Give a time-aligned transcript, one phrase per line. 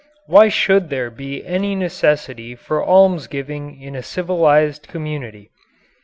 [0.25, 5.51] Why should there by any necessity for almsgiving in a civilized community?